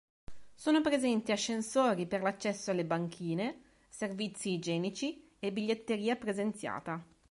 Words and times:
Sono 0.55 0.81
presenti 0.81 1.31
ascensori 1.31 2.07
per 2.07 2.23
l'accesso 2.23 2.71
alle 2.71 2.85
banchine, 2.85 3.61
servizi 3.87 4.53
igienici 4.53 5.29
e 5.37 5.51
biglietteria 5.51 6.15
presenziata. 6.15 7.05